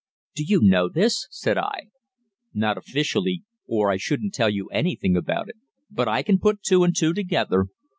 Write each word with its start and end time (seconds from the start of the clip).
"'Do 0.33 0.43
you 0.43 0.61
know 0.63 0.89
this?' 0.89 1.27
said 1.29 1.59
I. 1.59 1.91
"'Not 2.55 2.75
officially, 2.75 3.43
or 3.67 3.91
I 3.91 3.97
shouldn't 3.97 4.33
tell 4.33 4.49
you 4.49 4.67
anything 4.69 5.15
about 5.15 5.47
it. 5.47 5.57
But 5.91 6.07
I 6.07 6.23
can 6.23 6.39
put 6.39 6.63
two 6.63 6.83
and 6.83 6.95
two 6.97 7.13
together. 7.13 7.67